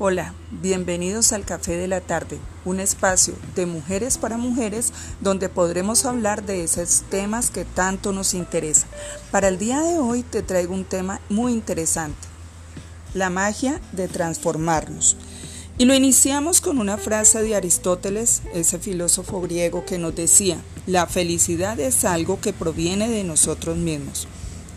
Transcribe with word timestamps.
Hola, 0.00 0.32
bienvenidos 0.52 1.32
al 1.32 1.44
Café 1.44 1.76
de 1.76 1.88
la 1.88 2.00
Tarde, 2.00 2.38
un 2.64 2.78
espacio 2.78 3.34
de 3.56 3.66
mujeres 3.66 4.16
para 4.16 4.36
mujeres 4.36 4.92
donde 5.20 5.48
podremos 5.48 6.04
hablar 6.04 6.46
de 6.46 6.62
esos 6.62 7.02
temas 7.10 7.50
que 7.50 7.64
tanto 7.64 8.12
nos 8.12 8.32
interesan. 8.32 8.88
Para 9.32 9.48
el 9.48 9.58
día 9.58 9.80
de 9.80 9.98
hoy 9.98 10.22
te 10.22 10.42
traigo 10.42 10.72
un 10.72 10.84
tema 10.84 11.20
muy 11.28 11.52
interesante, 11.52 12.28
la 13.12 13.28
magia 13.28 13.80
de 13.90 14.06
transformarnos. 14.06 15.16
Y 15.78 15.84
lo 15.84 15.94
iniciamos 15.94 16.60
con 16.60 16.78
una 16.78 16.96
frase 16.96 17.42
de 17.42 17.56
Aristóteles, 17.56 18.42
ese 18.54 18.78
filósofo 18.78 19.40
griego 19.40 19.84
que 19.84 19.98
nos 19.98 20.14
decía, 20.14 20.58
la 20.86 21.08
felicidad 21.08 21.80
es 21.80 22.04
algo 22.04 22.40
que 22.40 22.52
proviene 22.52 23.08
de 23.08 23.24
nosotros 23.24 23.76
mismos. 23.76 24.28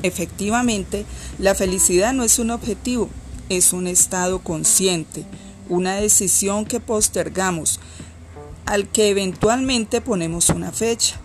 Efectivamente, 0.02 1.06
la 1.38 1.54
felicidad 1.54 2.12
no 2.12 2.24
es 2.24 2.40
un 2.40 2.50
objetivo, 2.50 3.08
es 3.58 3.74
un 3.74 3.86
estado 3.86 4.40
consciente, 4.40 5.26
una 5.68 5.96
decisión 5.96 6.66
que 6.66 6.80
postergamos, 6.80 7.80
al 8.66 8.88
que 8.88 9.10
eventualmente 9.10 10.00
ponemos 10.00 10.50
una 10.50 10.72
fecha. 10.72 11.20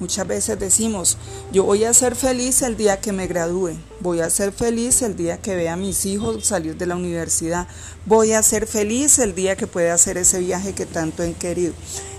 Muchas 0.00 0.26
veces 0.26 0.58
decimos, 0.58 1.16
yo 1.52 1.64
voy 1.64 1.84
a 1.84 1.94
ser 1.94 2.16
feliz 2.16 2.62
el 2.62 2.76
día 2.76 3.00
que 3.00 3.12
me 3.12 3.26
gradúe, 3.26 3.76
voy 4.00 4.20
a 4.20 4.28
ser 4.28 4.52
feliz 4.52 5.00
el 5.02 5.16
día 5.16 5.38
que 5.38 5.54
vea 5.54 5.74
a 5.74 5.76
mis 5.76 6.04
hijos 6.04 6.46
salir 6.46 6.76
de 6.76 6.86
la 6.86 6.96
universidad, 6.96 7.66
voy 8.04 8.32
a 8.32 8.42
ser 8.42 8.66
feliz 8.66 9.18
el 9.18 9.34
día 9.34 9.56
que 9.56 9.66
pueda 9.66 9.94
hacer 9.94 10.18
ese 10.18 10.40
viaje 10.40 10.74
que 10.74 10.84
tanto 10.84 11.22
he 11.22 11.32
querido. 11.32 11.72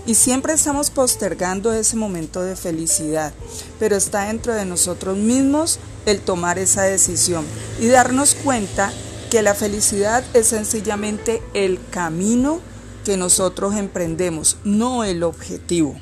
Y 0.06 0.14
siempre 0.14 0.54
estamos 0.54 0.90
postergando 0.90 1.72
ese 1.72 1.96
momento 1.96 2.42
de 2.42 2.56
felicidad, 2.56 3.32
pero 3.78 3.96
está 3.96 4.26
dentro 4.26 4.54
de 4.54 4.64
nosotros 4.64 5.16
mismos 5.16 5.78
el 6.06 6.20
tomar 6.20 6.58
esa 6.58 6.82
decisión 6.82 7.44
y 7.80 7.86
darnos 7.88 8.34
cuenta 8.34 8.92
que 9.28 9.42
la 9.42 9.54
felicidad 9.54 10.24
es 10.34 10.48
sencillamente 10.48 11.42
el 11.54 11.78
camino 11.90 12.60
que 13.04 13.16
nosotros 13.16 13.74
emprendemos, 13.76 14.56
no 14.64 15.04
el 15.04 15.22
objetivo. 15.22 15.96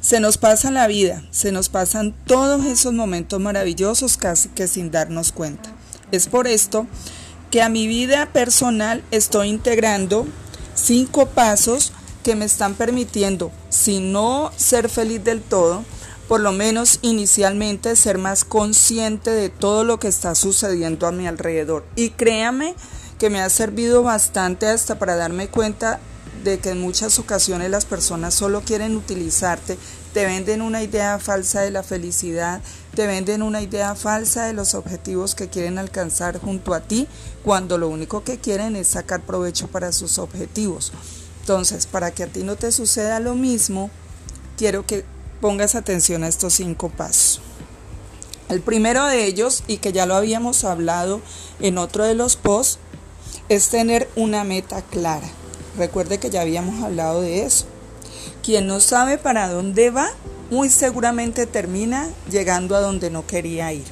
Se 0.00 0.20
nos 0.20 0.38
pasa 0.38 0.70
la 0.70 0.86
vida, 0.86 1.24
se 1.30 1.52
nos 1.52 1.68
pasan 1.68 2.14
todos 2.26 2.64
esos 2.64 2.92
momentos 2.92 3.40
maravillosos 3.40 4.16
casi 4.16 4.48
que 4.48 4.68
sin 4.68 4.90
darnos 4.90 5.32
cuenta. 5.32 5.70
Es 6.12 6.28
por 6.28 6.46
esto 6.46 6.86
que 7.50 7.62
a 7.62 7.68
mi 7.68 7.86
vida 7.86 8.26
personal 8.32 9.02
estoy 9.10 9.48
integrando 9.48 10.26
cinco 10.74 11.26
pasos 11.26 11.92
que 12.22 12.36
me 12.36 12.44
están 12.44 12.74
permitiendo, 12.74 13.50
si 13.70 14.00
no 14.00 14.52
ser 14.56 14.88
feliz 14.88 15.22
del 15.24 15.40
todo, 15.40 15.84
por 16.28 16.40
lo 16.40 16.52
menos 16.52 16.98
inicialmente 17.00 17.96
ser 17.96 18.18
más 18.18 18.44
consciente 18.44 19.30
de 19.30 19.48
todo 19.48 19.82
lo 19.82 19.98
que 19.98 20.08
está 20.08 20.34
sucediendo 20.34 21.06
a 21.06 21.12
mi 21.12 21.26
alrededor. 21.26 21.84
Y 21.96 22.10
créame 22.10 22.74
que 23.18 23.30
me 23.30 23.40
ha 23.40 23.48
servido 23.48 24.02
bastante 24.02 24.66
hasta 24.68 24.98
para 24.98 25.16
darme 25.16 25.48
cuenta 25.48 26.00
de 26.44 26.58
que 26.58 26.70
en 26.70 26.80
muchas 26.80 27.18
ocasiones 27.18 27.70
las 27.70 27.86
personas 27.86 28.34
solo 28.34 28.60
quieren 28.60 28.94
utilizarte, 28.94 29.78
te 30.12 30.26
venden 30.26 30.62
una 30.62 30.82
idea 30.82 31.18
falsa 31.18 31.62
de 31.62 31.70
la 31.70 31.82
felicidad, 31.82 32.60
te 32.94 33.06
venden 33.06 33.42
una 33.42 33.62
idea 33.62 33.94
falsa 33.94 34.44
de 34.44 34.52
los 34.52 34.74
objetivos 34.74 35.34
que 35.34 35.48
quieren 35.48 35.78
alcanzar 35.78 36.38
junto 36.38 36.74
a 36.74 36.80
ti, 36.80 37.08
cuando 37.42 37.78
lo 37.78 37.88
único 37.88 38.22
que 38.22 38.38
quieren 38.38 38.76
es 38.76 38.88
sacar 38.88 39.22
provecho 39.22 39.68
para 39.68 39.92
sus 39.92 40.18
objetivos. 40.18 40.92
Entonces, 41.40 41.86
para 41.86 42.10
que 42.10 42.24
a 42.24 42.26
ti 42.26 42.42
no 42.42 42.56
te 42.56 42.70
suceda 42.70 43.18
lo 43.20 43.34
mismo, 43.34 43.90
quiero 44.56 44.86
que 44.86 45.04
pongas 45.40 45.74
atención 45.74 46.24
a 46.24 46.28
estos 46.28 46.54
cinco 46.54 46.88
pasos. 46.88 47.40
El 48.48 48.60
primero 48.60 49.04
de 49.06 49.26
ellos, 49.26 49.62
y 49.66 49.76
que 49.76 49.92
ya 49.92 50.06
lo 50.06 50.14
habíamos 50.14 50.64
hablado 50.64 51.20
en 51.60 51.76
otro 51.76 52.04
de 52.04 52.14
los 52.14 52.36
posts, 52.36 52.78
es 53.48 53.68
tener 53.68 54.08
una 54.16 54.44
meta 54.44 54.82
clara. 54.82 55.28
Recuerde 55.76 56.18
que 56.18 56.30
ya 56.30 56.40
habíamos 56.40 56.82
hablado 56.82 57.20
de 57.20 57.44
eso. 57.44 57.66
Quien 58.42 58.66
no 58.66 58.80
sabe 58.80 59.18
para 59.18 59.48
dónde 59.48 59.90
va, 59.90 60.08
muy 60.50 60.70
seguramente 60.70 61.46
termina 61.46 62.08
llegando 62.30 62.74
a 62.74 62.80
donde 62.80 63.10
no 63.10 63.26
quería 63.26 63.72
ir. 63.72 63.84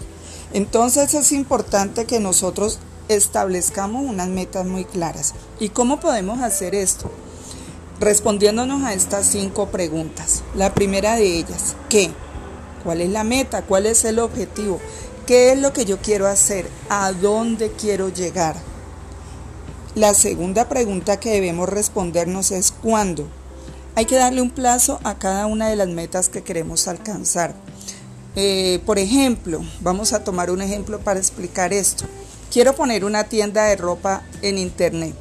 Entonces 0.53 1.13
es 1.13 1.33
importante 1.33 2.07
que 2.07 2.19
nosotros 2.19 2.79
establezcamos 3.09 4.05
unas 4.09 4.29
metas 4.29 4.65
muy 4.65 4.85
claras. 4.85 5.35
¿Y 5.61 5.69
cómo 5.69 6.01
podemos 6.01 6.41
hacer 6.41 6.75
esto? 6.75 7.11
Respondiéndonos 8.01 8.83
a 8.85 8.95
estas 8.95 9.27
cinco 9.27 9.69
preguntas. 9.69 10.43
La 10.55 10.75
primera 10.75 11.17
de 11.17 11.39
ellas, 11.39 11.77
¿qué? 11.89 12.11
¿Cuál 12.85 13.01
es 13.01 13.11
la 13.11 13.25
meta? 13.25 13.63
¿Cuál 13.63 13.87
es 13.87 14.05
el 14.05 14.19
objetivo? 14.19 14.81
¿Qué 15.27 15.53
es 15.53 15.59
lo 15.59 15.73
que 15.73 15.85
yo 15.85 15.99
quiero 15.99 16.27
hacer? 16.27 16.69
¿A 16.89 17.13
dónde 17.13 17.73
quiero 17.73 18.09
llegar? 18.09 18.55
La 19.95 20.15
segunda 20.15 20.69
pregunta 20.69 21.19
que 21.19 21.31
debemos 21.31 21.69
respondernos 21.69 22.51
es 22.51 22.71
¿cuándo? 22.71 23.29
Hay 23.95 24.05
que 24.05 24.17
darle 24.17 24.43
un 24.43 24.51
plazo 24.51 25.01
a 25.05 25.19
cada 25.19 25.47
una 25.47 25.69
de 25.69 25.77
las 25.77 25.89
metas 25.89 26.29
que 26.29 26.43
queremos 26.43 26.87
alcanzar. 26.87 27.55
Eh, 28.37 28.83
por 28.85 28.99
ejemplo, 28.99 29.63
vamos 29.81 30.13
a 30.13 30.23
tomar 30.23 30.51
un 30.51 30.61
ejemplo 30.61 31.01
para 31.01 31.19
explicar 31.19 31.73
esto. 31.73 32.05
Quiero 32.53 32.75
poner 32.75 33.05
una 33.07 33.25
tienda 33.25 33.65
de 33.65 33.77
ropa 33.77 34.23
en 34.43 34.59
internet. 34.59 35.15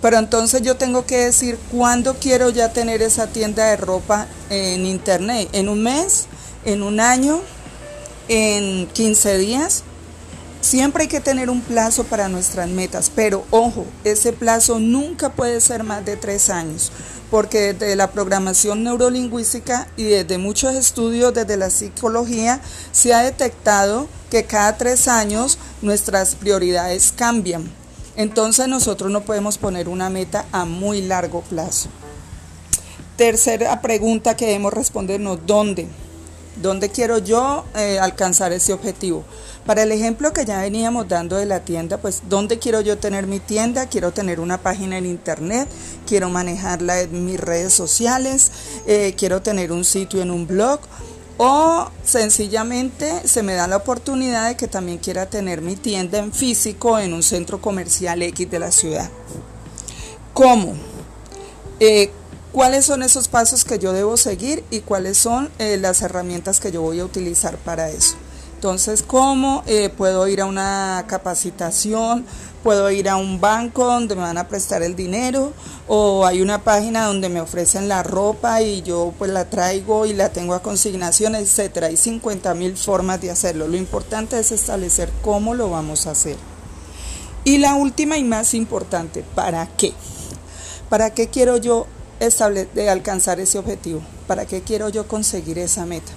Pero 0.00 0.18
entonces 0.18 0.62
yo 0.62 0.76
tengo 0.76 1.06
que 1.06 1.18
decir 1.18 1.58
cuándo 1.70 2.14
quiero 2.14 2.50
ya 2.50 2.72
tener 2.72 3.02
esa 3.02 3.26
tienda 3.26 3.66
de 3.66 3.76
ropa 3.76 4.26
en 4.50 4.86
internet. 4.86 5.48
¿En 5.52 5.68
un 5.68 5.82
mes? 5.82 6.26
¿En 6.64 6.82
un 6.82 7.00
año? 7.00 7.40
¿En 8.28 8.86
15 8.88 9.38
días? 9.38 9.84
Siempre 10.64 11.02
hay 11.02 11.08
que 11.08 11.20
tener 11.20 11.50
un 11.50 11.60
plazo 11.60 12.04
para 12.04 12.30
nuestras 12.30 12.70
metas, 12.70 13.12
pero 13.14 13.44
ojo, 13.50 13.84
ese 14.02 14.32
plazo 14.32 14.78
nunca 14.78 15.28
puede 15.28 15.60
ser 15.60 15.84
más 15.84 16.06
de 16.06 16.16
tres 16.16 16.48
años, 16.48 16.90
porque 17.30 17.74
desde 17.74 17.96
la 17.96 18.10
programación 18.12 18.82
neurolingüística 18.82 19.88
y 19.98 20.04
desde 20.04 20.38
muchos 20.38 20.74
estudios 20.74 21.34
desde 21.34 21.58
la 21.58 21.68
psicología 21.68 22.62
se 22.92 23.12
ha 23.12 23.22
detectado 23.22 24.08
que 24.30 24.46
cada 24.46 24.78
tres 24.78 25.06
años 25.06 25.58
nuestras 25.82 26.34
prioridades 26.34 27.12
cambian. 27.14 27.70
Entonces 28.16 28.68
nosotros 28.68 29.10
no 29.10 29.22
podemos 29.22 29.58
poner 29.58 29.88
una 29.88 30.10
meta 30.10 30.46
a 30.52 30.64
muy 30.64 31.02
largo 31.02 31.42
plazo. 31.42 31.88
Tercera 33.16 33.80
pregunta 33.80 34.36
que 34.36 34.46
debemos 34.46 34.72
respondernos, 34.72 35.38
¿dónde? 35.46 35.88
¿Dónde 36.60 36.88
quiero 36.88 37.18
yo 37.18 37.64
eh, 37.74 37.98
alcanzar 37.98 38.52
ese 38.52 38.72
objetivo? 38.72 39.24
Para 39.66 39.82
el 39.82 39.92
ejemplo 39.92 40.32
que 40.32 40.44
ya 40.44 40.60
veníamos 40.60 41.08
dando 41.08 41.36
de 41.36 41.46
la 41.46 41.60
tienda, 41.60 41.98
pues 41.98 42.22
¿dónde 42.28 42.58
quiero 42.58 42.80
yo 42.80 42.98
tener 42.98 43.26
mi 43.26 43.40
tienda? 43.40 43.86
Quiero 43.86 44.12
tener 44.12 44.38
una 44.38 44.58
página 44.58 44.98
en 44.98 45.06
internet, 45.06 45.68
quiero 46.06 46.28
manejarla 46.28 47.00
en 47.00 47.24
mis 47.24 47.40
redes 47.40 47.72
sociales, 47.72 48.52
eh, 48.86 49.14
quiero 49.16 49.42
tener 49.42 49.72
un 49.72 49.84
sitio 49.84 50.22
en 50.22 50.30
un 50.30 50.46
blog 50.46 50.80
o 51.36 51.88
sencillamente 52.04 53.26
se 53.26 53.42
me 53.42 53.54
da 53.54 53.66
la 53.66 53.76
oportunidad 53.76 54.48
de 54.48 54.56
que 54.56 54.68
también 54.68 54.98
quiera 54.98 55.26
tener 55.26 55.62
mi 55.62 55.76
tienda 55.76 56.18
en 56.18 56.32
físico 56.32 56.98
en 56.98 57.12
un 57.12 57.22
centro 57.22 57.60
comercial 57.60 58.22
X 58.22 58.50
de 58.50 58.58
la 58.58 58.70
ciudad. 58.70 59.10
¿Cómo? 60.32 60.74
Eh, 61.80 62.10
¿Cuáles 62.52 62.84
son 62.84 63.02
esos 63.02 63.26
pasos 63.26 63.64
que 63.64 63.80
yo 63.80 63.92
debo 63.92 64.16
seguir 64.16 64.64
y 64.70 64.80
cuáles 64.80 65.16
son 65.18 65.50
eh, 65.58 65.76
las 65.76 66.02
herramientas 66.02 66.60
que 66.60 66.70
yo 66.70 66.82
voy 66.82 67.00
a 67.00 67.04
utilizar 67.04 67.56
para 67.58 67.90
eso? 67.90 68.14
Entonces, 68.64 69.02
¿cómo 69.02 69.62
eh, 69.66 69.90
puedo 69.90 70.26
ir 70.26 70.40
a 70.40 70.46
una 70.46 71.04
capacitación? 71.06 72.24
puedo 72.62 72.90
ir 72.90 73.10
a 73.10 73.16
un 73.16 73.38
banco 73.38 73.84
donde 73.84 74.14
me 74.14 74.22
van 74.22 74.38
a 74.38 74.48
prestar 74.48 74.82
el 74.82 74.96
dinero 74.96 75.52
o 75.86 76.24
hay 76.24 76.40
una 76.40 76.64
página 76.64 77.04
donde 77.04 77.28
me 77.28 77.42
ofrecen 77.42 77.88
la 77.88 78.02
ropa 78.02 78.62
y 78.62 78.80
yo 78.80 79.12
pues 79.18 79.30
la 79.30 79.50
traigo 79.50 80.06
y 80.06 80.14
la 80.14 80.30
tengo 80.30 80.54
a 80.54 80.62
consignación, 80.62 81.34
etcétera. 81.34 81.88
Hay 81.88 81.98
50 81.98 82.54
mil 82.54 82.74
formas 82.78 83.20
de 83.20 83.30
hacerlo. 83.30 83.68
Lo 83.68 83.76
importante 83.76 84.38
es 84.38 84.50
establecer 84.50 85.12
cómo 85.22 85.52
lo 85.54 85.68
vamos 85.68 86.06
a 86.06 86.12
hacer. 86.12 86.36
Y 87.44 87.58
la 87.58 87.74
última 87.74 88.16
y 88.16 88.24
más 88.24 88.54
importante, 88.54 89.22
¿para 89.34 89.66
qué? 89.76 89.92
¿Para 90.88 91.10
qué 91.10 91.28
quiero 91.28 91.58
yo 91.58 91.86
establecer, 92.18 92.88
alcanzar 92.88 93.40
ese 93.40 93.58
objetivo? 93.58 94.00
¿Para 94.26 94.46
qué 94.46 94.62
quiero 94.62 94.88
yo 94.88 95.06
conseguir 95.06 95.58
esa 95.58 95.84
meta? 95.84 96.12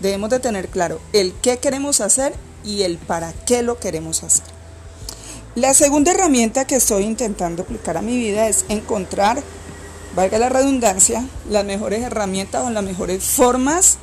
Debemos 0.00 0.30
de 0.30 0.40
tener 0.40 0.68
claro 0.68 1.00
el 1.12 1.34
qué 1.42 1.58
queremos 1.58 2.00
hacer 2.00 2.32
y 2.64 2.82
el 2.82 2.98
para 2.98 3.32
qué 3.32 3.62
lo 3.62 3.78
queremos 3.78 4.22
hacer. 4.22 4.44
La 5.54 5.74
segunda 5.74 6.12
herramienta 6.12 6.64
que 6.64 6.76
estoy 6.76 7.04
intentando 7.04 7.62
aplicar 7.62 7.96
a 7.96 8.02
mi 8.02 8.16
vida 8.16 8.48
es 8.48 8.64
encontrar, 8.68 9.42
valga 10.14 10.38
la 10.38 10.48
redundancia, 10.48 11.24
las 11.48 11.64
mejores 11.64 12.02
herramientas 12.02 12.64
o 12.64 12.70
las 12.70 12.84
mejores 12.84 13.22
formas 13.22 13.98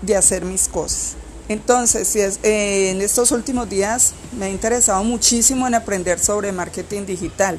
de 0.00 0.16
hacer 0.16 0.44
mis 0.44 0.68
cosas. 0.68 1.14
Entonces, 1.48 2.16
eh, 2.16 2.90
en 2.90 3.02
estos 3.02 3.32
últimos 3.32 3.68
días 3.68 4.14
me 4.38 4.46
ha 4.46 4.48
interesado 4.48 5.04
muchísimo 5.04 5.66
en 5.66 5.74
aprender 5.74 6.18
sobre 6.18 6.52
marketing 6.52 7.04
digital. 7.04 7.58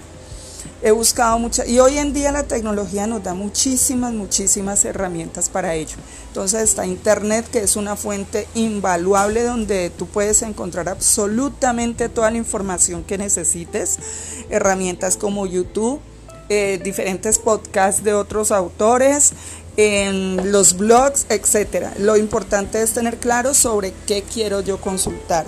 He 0.81 0.91
buscado 0.91 1.39
muchas, 1.39 1.67
y 1.67 1.79
hoy 1.79 1.97
en 1.97 2.13
día 2.13 2.31
la 2.31 2.43
tecnología 2.43 3.07
nos 3.07 3.23
da 3.23 3.33
muchísimas, 3.33 4.13
muchísimas 4.13 4.83
herramientas 4.85 5.49
para 5.49 5.75
ello. 5.75 5.95
Entonces 6.27 6.63
está 6.63 6.85
Internet, 6.85 7.47
que 7.51 7.59
es 7.59 7.75
una 7.75 7.95
fuente 7.95 8.47
invaluable 8.53 9.43
donde 9.43 9.89
tú 9.89 10.07
puedes 10.07 10.41
encontrar 10.41 10.89
absolutamente 10.89 12.09
toda 12.09 12.31
la 12.31 12.37
información 12.37 13.03
que 13.03 13.17
necesites. 13.17 13.97
Herramientas 14.49 15.15
como 15.15 15.45
YouTube, 15.45 16.01
eh, 16.49 16.79
diferentes 16.83 17.39
podcasts 17.39 18.03
de 18.03 18.13
otros 18.13 18.51
autores, 18.51 19.31
en 19.77 20.51
los 20.51 20.77
blogs, 20.77 21.25
etcétera. 21.29 21.93
Lo 21.97 22.17
importante 22.17 22.81
es 22.81 22.91
tener 22.93 23.17
claro 23.17 23.53
sobre 23.53 23.93
qué 24.05 24.23
quiero 24.23 24.61
yo 24.61 24.79
consultar. 24.79 25.45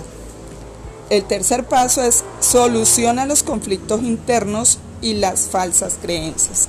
El 1.10 1.24
tercer 1.24 1.64
paso 1.64 2.02
es 2.02 2.24
soluciona 2.40 3.26
los 3.26 3.44
conflictos 3.44 4.02
internos 4.02 4.80
y 5.00 5.14
las 5.14 5.48
falsas 5.48 5.94
creencias. 6.00 6.68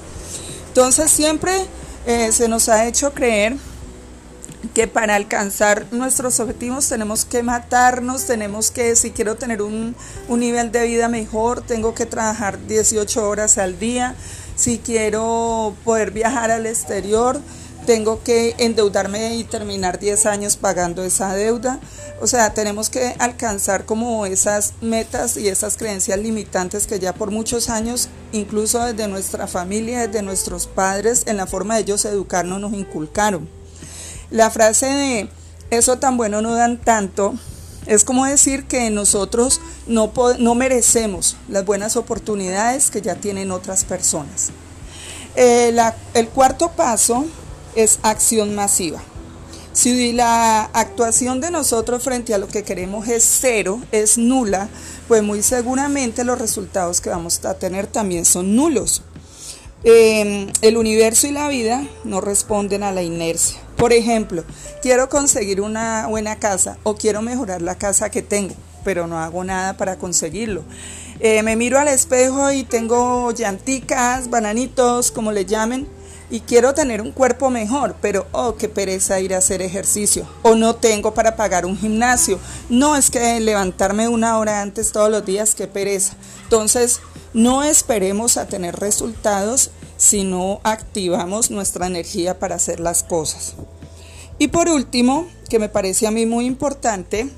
Entonces 0.68 1.12
siempre 1.12 1.54
eh, 2.06 2.32
se 2.32 2.48
nos 2.48 2.70
ha 2.70 2.86
hecho 2.88 3.14
creer 3.14 3.58
que 4.74 4.88
para 4.88 5.16
alcanzar 5.16 5.86
nuestros 5.92 6.40
objetivos 6.40 6.88
tenemos 6.88 7.26
que 7.26 7.44
matarnos, 7.44 8.26
tenemos 8.26 8.72
que, 8.72 8.96
si 8.96 9.12
quiero 9.12 9.36
tener 9.36 9.62
un, 9.62 9.96
un, 10.28 10.40
nivel 10.40 10.72
de 10.72 10.86
vida 10.86 11.08
mejor, 11.08 11.62
tengo 11.62 11.94
que 11.94 12.06
trabajar 12.06 12.66
18 12.68 13.28
horas 13.28 13.58
al 13.58 13.80
día, 13.80 14.16
si 14.56 14.80
quiero 14.80 15.76
poder 15.84 16.12
viajar 16.12 16.52
al 16.52 16.66
exterior, 16.66 17.40
tengo 17.88 18.22
que 18.22 18.54
endeudarme 18.58 19.36
y 19.36 19.44
terminar 19.46 19.98
10 19.98 20.26
años 20.26 20.58
pagando 20.58 21.04
esa 21.04 21.34
deuda. 21.34 21.80
O 22.20 22.28
sea, 22.28 22.54
tenemos 22.54 22.90
que 22.90 23.16
alcanzar 23.18 23.86
como 23.86 24.26
esas 24.26 24.74
metas 24.82 25.38
y 25.38 25.48
esas 25.48 25.78
creencias 25.78 26.20
limitantes 26.20 26.86
que 26.86 27.00
ya 27.00 27.14
por 27.14 27.32
muchos 27.32 27.70
años, 27.70 28.10
incluso 28.32 28.84
desde 28.84 29.08
nuestra 29.08 29.48
familia, 29.48 30.08
desde 30.08 30.22
nuestros 30.22 30.68
padres, 30.68 31.24
en 31.28 31.38
la 31.38 31.48
forma 31.48 31.76
de 31.76 31.82
ellos 31.82 32.06
educarnos, 32.06 32.60
nos 32.60 32.74
inculcaron. 32.74 33.50
La 34.30 34.50
frase 34.50 34.86
de 34.88 35.30
eso 35.70 36.00
tan 36.00 36.18
bueno 36.18 36.42
no 36.42 36.56
dan 36.56 36.80
tanto 36.80 37.36
es 37.88 38.04
como 38.04 38.26
decir 38.26 38.66
que 38.66 38.90
nosotros 38.90 39.62
no, 39.88 40.12
no 40.40 40.56
merecemos 40.56 41.38
las 41.48 41.66
buenas 41.66 41.96
oportunidades 41.96 42.92
que 42.92 43.02
ya 43.02 43.16
tienen 43.16 43.52
otras 43.52 43.86
personas. 43.86 44.50
Eh, 45.36 45.74
el 46.14 46.30
cuarto 46.30 46.72
paso 46.72 47.26
es 47.76 48.00
acción 48.04 48.56
masiva. 48.56 49.02
Si 49.72 50.12
la 50.12 50.64
actuación 50.74 51.40
de 51.40 51.52
nosotros 51.52 52.04
frente 52.04 52.34
a 52.34 52.40
lo 52.40 52.48
que 52.48 52.64
queremos 52.64 53.08
es 53.08 53.24
cero, 53.24 53.80
es 53.92 54.18
nula, 54.18 54.70
pues 55.08 55.24
muy 55.24 55.42
seguramente 55.42 56.24
los 56.24 56.40
resultados 56.40 57.02
que 57.02 57.10
vamos 57.10 57.44
a 57.46 57.54
tener 57.56 57.88
también 57.88 58.26
son 58.26 58.56
nulos. 58.56 59.04
Em, 59.84 60.52
el 60.62 60.76
universo 60.76 61.28
y 61.28 61.32
la 61.32 61.48
vida 61.50 61.88
no 62.04 62.20
responden 62.20 62.84
a 62.84 62.92
la 62.92 63.04
inercia. 63.04 63.60
Por 63.78 63.94
ejemplo, 63.94 64.44
quiero 64.82 65.08
conseguir 65.08 65.62
una 65.62 66.08
buena 66.08 66.38
casa 66.38 66.78
o 66.84 66.96
quiero 66.96 67.22
mejorar 67.22 67.62
la 67.62 67.76
casa 67.76 68.10
que 68.10 68.24
tengo, 68.24 68.56
pero 68.84 69.06
no 69.06 69.20
hago 69.20 69.44
nada 69.44 69.78
para 69.78 69.98
conseguirlo. 69.98 70.64
Eh, 71.20 71.42
me 71.44 71.56
miro 71.56 71.80
al 71.80 71.88
espejo 71.88 72.52
y 72.52 72.64
tengo 72.64 73.32
llanticas, 73.32 74.30
bananitos, 74.30 75.12
como 75.12 75.32
le 75.32 75.46
llamen, 75.46 75.88
y 76.30 76.42
quiero 76.42 76.74
tener 76.74 77.02
un 77.02 77.12
cuerpo 77.12 77.50
mejor, 77.50 77.96
pero 78.02 78.28
oh, 78.34 78.56
qué 78.56 78.68
pereza 78.68 79.20
ir 79.20 79.34
a 79.34 79.38
hacer 79.38 79.62
ejercicio. 79.62 80.28
O 80.44 80.56
no 80.56 80.76
tengo 80.76 81.14
para 81.14 81.36
pagar 81.36 81.66
un 81.66 81.78
gimnasio. 81.78 82.40
No 82.70 82.96
es 82.96 83.10
que 83.10 83.40
levantarme 83.40 84.10
una 84.10 84.38
hora 84.38 84.62
antes 84.62 84.92
todos 84.92 85.10
los 85.10 85.26
días, 85.26 85.56
qué 85.56 85.68
pereza. 85.68 86.14
Entonces, 86.44 87.00
no 87.34 87.64
esperemos 87.64 88.38
a 88.38 88.48
tener 88.48 88.76
resultados 88.76 89.72
si 89.96 90.24
no 90.24 90.60
activamos 90.64 91.50
nuestra 91.50 91.88
energía 91.88 92.40
para 92.40 92.56
hacer 92.56 92.80
las 92.80 93.04
cosas. 93.04 93.54
Y 94.38 94.50
por 94.50 94.70
último, 94.70 95.28
que 95.50 95.60
me 95.60 95.70
parece 95.70 96.08
a 96.08 96.12
mí 96.12 96.26
muy 96.26 96.46
importante, 96.46 97.30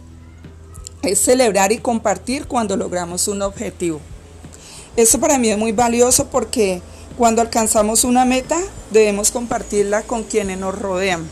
es 1.03 1.19
celebrar 1.19 1.71
y 1.71 1.77
compartir 1.77 2.47
cuando 2.47 2.75
logramos 2.75 3.27
un 3.27 3.41
objetivo. 3.41 4.01
Eso 4.95 5.19
para 5.19 5.37
mí 5.37 5.49
es 5.49 5.57
muy 5.57 5.71
valioso 5.71 6.27
porque 6.27 6.81
cuando 7.19 7.41
alcanzamos 7.41 8.05
una 8.05 8.23
meta, 8.23 8.57
debemos 8.91 9.29
compartirla 9.29 10.03
con 10.03 10.23
quienes 10.23 10.57
nos 10.57 10.79
rodean. 10.79 11.27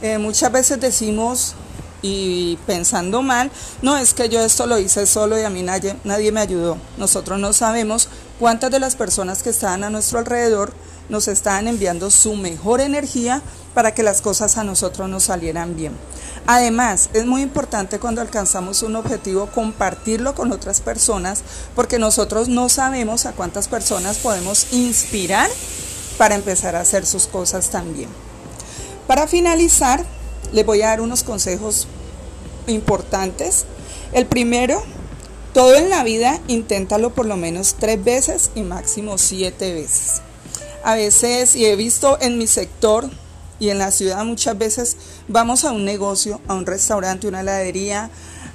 Eh, 0.00 0.16
muchas 0.16 0.50
veces 0.50 0.80
decimos, 0.80 1.56
y 2.00 2.56
pensando 2.66 3.20
mal, 3.20 3.50
no 3.82 3.98
es 3.98 4.14
que 4.14 4.30
yo 4.30 4.40
esto 4.40 4.66
lo 4.66 4.78
hice 4.78 5.04
solo 5.04 5.38
y 5.38 5.42
a 5.42 5.50
mí 5.50 5.62
nadie, 5.62 5.94
nadie 6.04 6.32
me 6.32 6.40
ayudó. 6.40 6.78
Nosotros 6.96 7.38
no 7.38 7.52
sabemos 7.52 8.08
cuántas 8.40 8.70
de 8.70 8.80
las 8.80 8.96
personas 8.96 9.42
que 9.42 9.50
estaban 9.50 9.84
a 9.84 9.90
nuestro 9.90 10.18
alrededor 10.18 10.72
nos 11.10 11.28
estaban 11.28 11.68
enviando 11.68 12.10
su 12.10 12.34
mejor 12.36 12.80
energía 12.80 13.42
para 13.74 13.92
que 13.92 14.02
las 14.02 14.22
cosas 14.22 14.56
a 14.56 14.64
nosotros 14.64 15.10
nos 15.10 15.24
salieran 15.24 15.76
bien. 15.76 15.92
Además, 16.46 17.10
es 17.12 17.26
muy 17.26 17.42
importante 17.42 17.98
cuando 17.98 18.22
alcanzamos 18.22 18.82
un 18.82 18.96
objetivo 18.96 19.48
compartirlo 19.48 20.34
con 20.34 20.52
otras 20.52 20.80
personas 20.80 21.42
porque 21.76 21.98
nosotros 21.98 22.48
no 22.48 22.70
sabemos 22.70 23.26
a 23.26 23.32
cuántas 23.32 23.68
personas 23.68 24.16
podemos 24.16 24.72
inspirar 24.72 25.50
para 26.16 26.34
empezar 26.34 26.76
a 26.76 26.80
hacer 26.80 27.04
sus 27.04 27.26
cosas 27.26 27.68
también. 27.68 28.08
Para 29.06 29.26
finalizar, 29.26 30.02
les 30.52 30.64
voy 30.64 30.80
a 30.80 30.88
dar 30.88 31.02
unos 31.02 31.24
consejos 31.24 31.88
importantes. 32.66 33.66
El 34.12 34.24
primero, 34.26 34.82
todo 35.52 35.74
en 35.74 35.90
la 35.90 36.04
vida 36.04 36.40
inténtalo 36.48 37.10
por 37.10 37.26
lo 37.26 37.36
menos 37.36 37.76
tres 37.78 38.02
veces 38.02 38.50
y 38.54 38.62
máximo 38.62 39.18
siete 39.18 39.74
veces. 39.74 40.22
A 40.82 40.94
veces, 40.94 41.56
y 41.56 41.66
he 41.66 41.76
visto 41.76 42.18
en 42.20 42.38
mi 42.38 42.46
sector, 42.46 43.10
y 43.58 43.68
en 43.68 43.78
la 43.78 43.90
ciudad 43.90 44.24
muchas 44.24 44.56
veces 44.56 44.96
vamos 45.28 45.64
a 45.64 45.72
un 45.72 45.84
negocio, 45.84 46.40
a 46.48 46.54
un 46.54 46.66
restaurante, 46.66 47.28
una 47.28 47.42
heladería, 47.42 48.10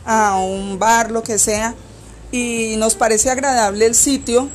a 0.05 0.37
un 0.37 0.79
bar, 0.79 1.11
lo 1.11 1.23
que 1.23 1.37
sea, 1.37 1.75
y 2.31 2.75
nos 2.77 2.95
parece 2.95 3.29
agradable 3.29 3.85
el 3.85 3.95
sitio, 3.95 4.49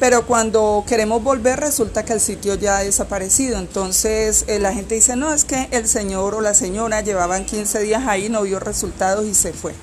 pero 0.00 0.26
cuando 0.26 0.84
queremos 0.86 1.22
volver 1.22 1.60
resulta 1.60 2.04
que 2.04 2.12
el 2.14 2.20
sitio 2.20 2.56
ya 2.56 2.78
ha 2.78 2.82
desaparecido. 2.82 3.58
Entonces 3.58 4.44
eh, 4.48 4.58
la 4.58 4.74
gente 4.74 4.96
dice, 4.96 5.14
no, 5.14 5.32
es 5.32 5.44
que 5.44 5.68
el 5.70 5.86
señor 5.86 6.34
o 6.34 6.40
la 6.40 6.54
señora 6.54 7.00
llevaban 7.00 7.44
15 7.44 7.80
días 7.80 8.02
ahí, 8.06 8.28
no 8.28 8.42
vio 8.42 8.58
resultados 8.58 9.24
y 9.26 9.34
se 9.34 9.52
fue. 9.52 9.74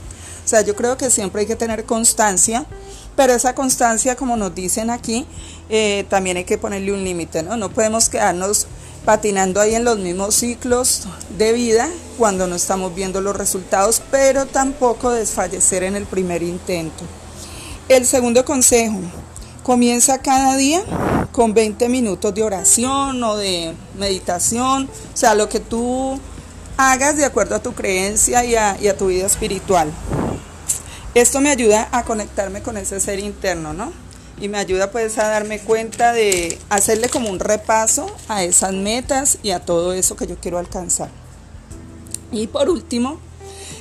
O 0.49 0.55
sea, 0.57 0.61
yo 0.61 0.75
creo 0.75 0.97
que 0.97 1.11
siempre 1.11 1.41
hay 1.41 1.47
que 1.47 1.55
tener 1.55 1.85
constancia, 1.85 2.65
pero 3.15 3.33
esa 3.33 3.53
constancia, 3.53 4.15
como 4.15 4.35
nos 4.35 4.55
dicen 4.55 4.89
aquí, 4.89 5.27
eh, 5.69 6.07
también 6.09 6.37
hay 6.37 6.43
que 6.43 6.57
ponerle 6.57 6.91
un 6.91 7.03
límite, 7.03 7.43
¿no? 7.43 7.55
No 7.55 7.69
podemos 7.69 8.09
quedarnos 8.09 8.65
patinando 9.05 9.61
ahí 9.61 9.75
en 9.75 9.83
los 9.83 9.99
mismos 9.99 10.33
ciclos 10.33 11.03
de 11.37 11.53
vida 11.53 11.87
cuando 12.17 12.47
no 12.47 12.55
estamos 12.55 12.95
viendo 12.95 13.21
los 13.21 13.35
resultados, 13.35 14.01
pero 14.09 14.47
tampoco 14.47 15.11
desfallecer 15.11 15.83
en 15.83 15.95
el 15.95 16.07
primer 16.07 16.41
intento. 16.41 17.03
El 17.87 18.07
segundo 18.07 18.43
consejo, 18.43 18.97
comienza 19.61 20.17
cada 20.17 20.57
día 20.57 20.81
con 21.31 21.53
20 21.53 21.89
minutos 21.89 22.33
de 22.33 22.41
oración 22.41 23.23
o 23.23 23.37
de 23.37 23.75
meditación, 23.99 24.89
o 25.13 25.15
sea, 25.15 25.35
lo 25.35 25.47
que 25.47 25.59
tú 25.59 26.19
hagas 26.75 27.17
de 27.17 27.25
acuerdo 27.25 27.53
a 27.53 27.59
tu 27.59 27.73
creencia 27.73 28.43
y 28.45 28.55
a, 28.55 28.75
y 28.81 28.87
a 28.87 28.97
tu 28.97 29.09
vida 29.09 29.27
espiritual. 29.27 29.91
Esto 31.15 31.41
me 31.41 31.49
ayuda 31.49 31.89
a 31.91 32.03
conectarme 32.03 32.61
con 32.61 32.77
ese 32.77 32.99
ser 32.99 33.19
interno, 33.19 33.73
¿no? 33.73 33.91
y 34.41 34.47
me 34.47 34.57
ayuda 34.57 34.91
pues 34.91 35.17
a 35.17 35.27
darme 35.27 35.59
cuenta 35.59 36.13
de 36.13 36.57
hacerle 36.69 37.09
como 37.09 37.29
un 37.29 37.39
repaso 37.39 38.07
a 38.27 38.43
esas 38.43 38.73
metas 38.73 39.37
y 39.43 39.51
a 39.51 39.59
todo 39.59 39.93
eso 39.93 40.15
que 40.15 40.27
yo 40.27 40.37
quiero 40.39 40.57
alcanzar. 40.57 41.09
Y 42.31 42.47
por 42.47 42.69
último, 42.69 43.19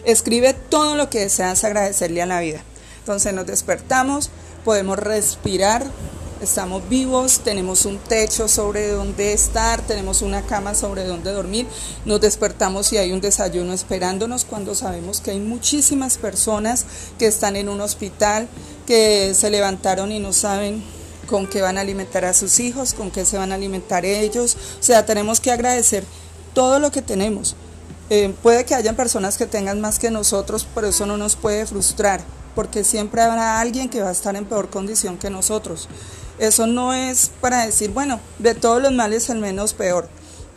escribe 0.04 0.54
todo 0.54 0.96
lo 0.96 1.10
que 1.10 1.20
deseas 1.20 1.62
agradecerle 1.64 2.22
a 2.22 2.26
la 2.26 2.40
vida. 2.40 2.60
Entonces 3.00 3.32
nos 3.34 3.46
despertamos, 3.46 4.30
podemos 4.64 4.98
respirar, 4.98 5.84
estamos 6.40 6.88
vivos, 6.88 7.40
tenemos 7.40 7.84
un 7.84 7.98
techo 7.98 8.48
sobre 8.48 8.88
donde 8.88 9.32
estar, 9.32 9.80
tenemos 9.82 10.22
una 10.22 10.42
cama 10.42 10.74
sobre 10.74 11.04
donde 11.04 11.32
dormir, 11.32 11.66
nos 12.04 12.20
despertamos 12.20 12.92
y 12.92 12.98
hay 12.98 13.12
un 13.12 13.20
desayuno 13.20 13.72
esperándonos 13.72 14.44
cuando 14.44 14.74
sabemos 14.74 15.20
que 15.20 15.32
hay 15.32 15.40
muchísimas 15.40 16.18
personas 16.18 16.86
que 17.18 17.26
están 17.26 17.56
en 17.56 17.68
un 17.68 17.80
hospital, 17.80 18.48
que 18.86 19.34
se 19.34 19.50
levantaron 19.50 20.12
y 20.12 20.20
no 20.20 20.32
saben 20.32 20.82
con 21.28 21.46
qué 21.46 21.60
van 21.60 21.78
a 21.78 21.82
alimentar 21.82 22.24
a 22.24 22.34
sus 22.34 22.58
hijos, 22.60 22.94
con 22.94 23.10
qué 23.10 23.24
se 23.24 23.36
van 23.36 23.52
a 23.52 23.56
alimentar 23.56 24.04
ellos. 24.04 24.56
O 24.80 24.82
sea, 24.82 25.04
tenemos 25.04 25.40
que 25.40 25.50
agradecer 25.50 26.04
todo 26.54 26.78
lo 26.78 26.90
que 26.90 27.02
tenemos. 27.02 27.54
Eh, 28.10 28.34
puede 28.42 28.64
que 28.64 28.74
hayan 28.74 28.96
personas 28.96 29.36
que 29.36 29.46
tengan 29.46 29.80
más 29.80 29.98
que 29.98 30.10
nosotros, 30.10 30.66
pero 30.74 30.88
eso 30.88 31.04
no 31.04 31.18
nos 31.18 31.36
puede 31.36 31.66
frustrar, 31.66 32.22
porque 32.54 32.84
siempre 32.84 33.22
habrá 33.22 33.60
alguien 33.60 33.88
que 33.88 34.02
va 34.02 34.08
a 34.08 34.12
estar 34.12 34.36
en 34.36 34.44
peor 34.44 34.70
condición 34.70 35.18
que 35.18 35.30
nosotros. 35.30 35.88
Eso 36.38 36.66
no 36.66 36.94
es 36.94 37.30
para 37.40 37.66
decir, 37.66 37.90
bueno, 37.90 38.20
de 38.38 38.54
todos 38.54 38.82
los 38.82 38.92
males 38.92 39.28
el 39.30 39.38
menos 39.38 39.74
peor, 39.74 40.08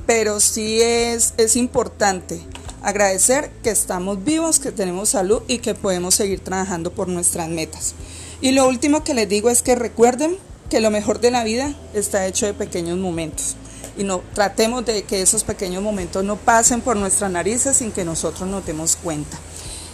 pero 0.05 0.39
sí 0.39 0.81
es, 0.81 1.33
es 1.37 1.55
importante 1.55 2.41
agradecer 2.83 3.51
que 3.63 3.71
estamos 3.71 4.23
vivos, 4.23 4.59
que 4.59 4.71
tenemos 4.71 5.09
salud 5.09 5.41
y 5.47 5.59
que 5.59 5.75
podemos 5.75 6.15
seguir 6.15 6.39
trabajando 6.39 6.91
por 6.91 7.07
nuestras 7.07 7.49
metas. 7.49 7.95
Y 8.41 8.51
lo 8.51 8.67
último 8.67 9.03
que 9.03 9.13
les 9.13 9.29
digo 9.29 9.49
es 9.49 9.61
que 9.61 9.75
recuerden 9.75 10.37
que 10.69 10.79
lo 10.79 10.91
mejor 10.91 11.19
de 11.19 11.31
la 11.31 11.43
vida 11.43 11.75
está 11.93 12.25
hecho 12.27 12.45
de 12.45 12.53
pequeños 12.53 12.97
momentos 12.97 13.55
y 13.97 14.03
no 14.03 14.21
tratemos 14.33 14.85
de 14.85 15.03
que 15.03 15.21
esos 15.21 15.43
pequeños 15.43 15.83
momentos 15.83 16.23
no 16.23 16.37
pasen 16.37 16.81
por 16.81 16.95
nuestras 16.95 17.31
narices 17.31 17.77
sin 17.77 17.91
que 17.91 18.05
nosotros 18.05 18.49
nos 18.49 18.65
demos 18.65 18.95
cuenta. 18.95 19.37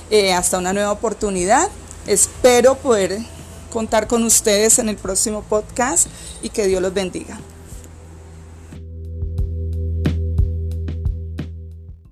Eh, 0.09 0.33
hasta 0.33 0.57
una 0.57 0.73
nueva 0.73 0.91
oportunidad. 0.91 1.69
Espero 2.07 2.75
poder 2.75 3.19
contar 3.71 4.07
con 4.07 4.23
ustedes 4.23 4.79
en 4.79 4.87
el 4.87 4.95
próximo 4.95 5.43
podcast 5.43 6.07
y 6.41 6.49
que 6.49 6.65
Dios 6.65 6.81
los 6.81 6.93
bendiga. 6.93 7.37